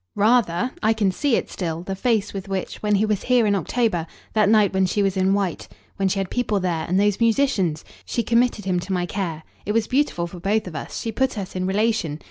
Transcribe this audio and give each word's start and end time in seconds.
"Rather! 0.15 0.71
I 0.81 0.93
can 0.93 1.11
see 1.11 1.35
it 1.35 1.51
still, 1.51 1.83
the 1.83 1.93
face 1.95 2.33
with 2.33 2.47
which, 2.49 2.77
when 2.81 2.95
he 2.95 3.05
was 3.05 3.21
here 3.21 3.45
in 3.45 3.53
October 3.53 4.07
that 4.33 4.49
night 4.49 4.73
when 4.73 4.87
she 4.87 5.03
was 5.03 5.15
in 5.15 5.35
white, 5.35 5.67
when 5.97 6.07
she 6.07 6.17
had 6.17 6.31
people 6.31 6.59
there 6.59 6.85
and 6.87 6.99
those 6.99 7.19
musicians 7.21 7.85
she 8.03 8.23
committed 8.23 8.65
him 8.65 8.79
to 8.79 8.93
my 8.93 9.05
care. 9.05 9.43
It 9.63 9.73
was 9.73 9.85
beautiful 9.85 10.25
for 10.25 10.39
both 10.39 10.65
of 10.65 10.75
us 10.75 10.99
she 11.01 11.11
put 11.11 11.37
us 11.37 11.55
in 11.55 11.67
relation. 11.67 12.19